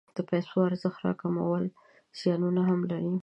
د 0.17 0.19
پیسو 0.29 0.55
ارزښت 0.67 0.99
راکمول 1.07 1.63
زیانونه 2.19 2.61
هم 2.69 2.79
لري. 2.91 3.13